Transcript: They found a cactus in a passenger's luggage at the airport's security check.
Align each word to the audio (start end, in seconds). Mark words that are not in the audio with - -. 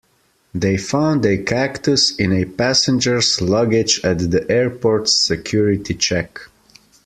They 0.55 0.77
found 0.77 1.23
a 1.27 1.37
cactus 1.37 2.15
in 2.15 2.31
a 2.33 2.45
passenger's 2.45 3.39
luggage 3.39 4.01
at 4.03 4.17
the 4.31 4.49
airport's 4.51 5.13
security 5.15 5.93
check. 5.93 6.39